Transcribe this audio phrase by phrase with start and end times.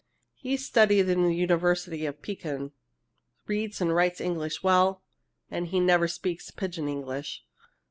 [0.33, 2.71] He's studied in the University of Pekin,
[3.45, 5.03] reads and writes English well,
[5.51, 7.43] and never speaks Pidgin English.